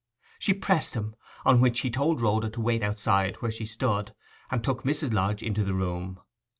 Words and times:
She 0.39 0.55
pressed 0.55 0.95
him; 0.95 1.15
on 1.45 1.61
which 1.61 1.81
he 1.81 1.91
told 1.91 2.21
Rhoda 2.21 2.49
to 2.49 2.59
wait 2.59 2.81
outside 2.81 3.35
where 3.35 3.51
she 3.51 3.67
stood, 3.67 4.15
and 4.49 4.63
took 4.63 4.81
Mrs. 4.83 5.13
Lodge 5.13 5.43
into 5.43 5.63
the 5.63 5.75
room. 5.75 6.19